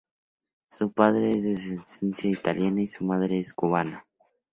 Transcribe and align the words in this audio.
Su 0.67 0.91
padre 0.91 1.35
es 1.35 1.43
de 1.43 1.77
ascendencia 1.79 2.31
italiana 2.31 2.81
y 2.81 2.87
su 2.87 3.05
madre 3.05 3.37
es 3.37 3.53
cubana. 3.53 4.03